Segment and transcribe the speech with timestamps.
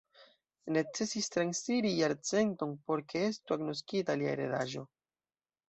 [0.77, 4.89] Necesis transiri jarcenton por ke estu agnoskita lia heredaĵo.